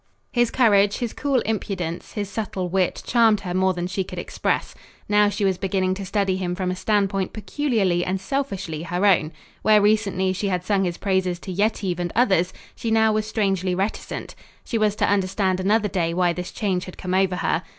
His 0.31 0.49
courage, 0.49 0.97
his 0.97 1.13
cool 1.13 1.41
impudence, 1.41 2.13
his 2.13 2.27
subtle 2.27 2.69
wit 2.69 3.03
charmed 3.05 3.41
her 3.41 3.53
more 3.53 3.75
than 3.75 3.85
she 3.85 4.03
could 4.03 4.17
express. 4.17 4.73
Now 5.07 5.29
she 5.29 5.45
was 5.45 5.59
beginning 5.59 5.93
to 5.93 6.05
study 6.07 6.37
him 6.37 6.55
from 6.55 6.71
a 6.71 6.75
standpoint 6.75 7.33
peculiarly 7.33 8.03
and 8.03 8.19
selfishly 8.19 8.81
her 8.81 9.05
own. 9.05 9.31
Where 9.61 9.79
recently 9.79 10.33
she 10.33 10.47
had 10.47 10.63
sung 10.65 10.85
his 10.85 10.97
praises 10.97 11.37
to 11.41 11.51
Yetive 11.51 11.99
and 11.99 12.11
others, 12.15 12.51
she 12.75 12.89
now 12.89 13.13
was 13.13 13.27
strangely 13.27 13.75
reticent. 13.75 14.33
She 14.65 14.79
was 14.79 14.95
to 14.95 15.07
understand 15.07 15.59
another 15.59 15.87
day 15.87 16.15
why 16.15 16.33
this 16.33 16.51
change 16.51 16.85
had 16.85 16.97
come 16.97 17.13
over 17.13 17.35
her. 17.35 17.61